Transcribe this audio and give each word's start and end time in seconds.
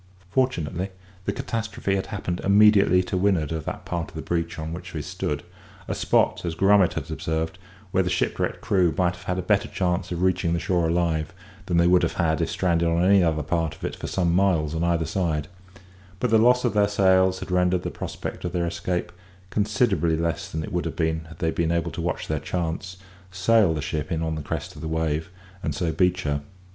Fortunately, 0.31 0.89
the 1.25 1.31
catastrophe 1.31 1.95
had 1.95 2.07
happened 2.07 2.39
immediately 2.39 3.03
to 3.03 3.15
windward 3.17 3.51
of 3.51 3.65
that 3.65 3.85
part 3.85 4.09
of 4.09 4.15
the 4.15 4.23
beach 4.23 4.57
on 4.57 4.73
which 4.73 4.95
we 4.95 5.01
stood; 5.03 5.43
a 5.87 5.93
spot, 5.93 6.43
as 6.43 6.55
Grummet 6.55 6.93
had 6.93 7.11
observed, 7.11 7.59
where 7.91 8.01
the 8.01 8.09
shipwrecked 8.09 8.61
crew 8.61 8.89
would 8.89 9.15
have 9.15 9.37
a 9.37 9.43
better 9.43 9.67
chance 9.67 10.11
of 10.11 10.23
reaching 10.23 10.53
the 10.53 10.59
shore 10.59 10.89
alive 10.89 11.35
than 11.67 11.77
they 11.77 11.85
would 11.85 12.01
have 12.01 12.13
had 12.15 12.41
if 12.41 12.49
stranded 12.49 12.87
on 12.87 13.03
any 13.05 13.23
other 13.23 13.43
part 13.43 13.75
of 13.75 13.83
it 13.85 13.95
for 13.95 14.07
some 14.07 14.33
miles 14.33 14.73
on 14.73 14.83
either 14.83 15.05
side; 15.05 15.47
but 16.19 16.31
the 16.31 16.39
loss 16.39 16.65
of 16.65 16.73
their 16.73 16.87
sails 16.87 17.39
had 17.39 17.51
rendered 17.51 17.83
the 17.83 17.91
prospect 17.91 18.43
of 18.43 18.53
their 18.53 18.65
escape 18.65 19.11
considerably 19.51 20.17
less 20.17 20.49
than 20.51 20.63
it 20.63 20.73
would 20.73 20.85
have 20.85 20.95
been 20.95 21.25
had 21.25 21.37
they 21.37 21.51
been 21.51 21.71
able 21.71 21.91
to 21.91 22.01
watch 22.01 22.27
their 22.27 22.39
chance, 22.39 22.97
sail 23.29 23.71
the 23.75 23.83
ship 23.83 24.11
in 24.11 24.23
on 24.23 24.33
the 24.33 24.41
crest 24.41 24.75
of 24.75 24.83
a 24.83 24.87
wave, 24.87 25.29
and 25.61 25.75
so 25.75 25.91
beach 25.91 26.23
her. 26.23 26.41